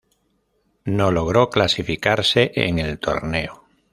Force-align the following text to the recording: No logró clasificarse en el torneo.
No 0.85 1.11
logró 1.11 1.51
clasificarse 1.51 2.51
en 2.55 2.79
el 2.79 2.97
torneo. 2.97 3.65